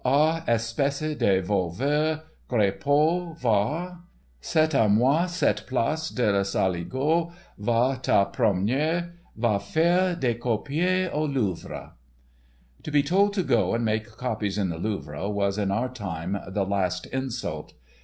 Ah, 0.03 0.43
espece 0.47 1.15
de 1.15 1.41
volveur, 1.43 2.21
crapaud, 2.49 3.37
va; 3.37 3.99
c'est 4.39 4.73
a 4.73 4.89
moi 4.89 5.27
cette 5.29 5.67
place 5.67 6.11
la 6.17 6.43
Saligaud 6.43 7.31
va 7.59 7.97
te 8.01 8.25
prom'ner, 8.35 9.11
va 9.37 9.59
faire 9.59 10.15
des 10.19 10.39
copies 10.39 11.05
au 11.13 11.27
Louvre._" 11.27 11.91
To 12.81 12.89
be 12.89 13.03
told 13.03 13.33
to 13.35 13.43
go 13.43 13.75
and 13.75 13.85
make 13.85 14.17
copies 14.17 14.57
in 14.57 14.69
the 14.69 14.79
Louvre 14.79 15.29
was 15.29 15.59
in 15.59 15.69
our 15.69 15.89
time 15.93 16.35
the 16.47 16.65
last 16.65 17.05
insult. 17.13 17.73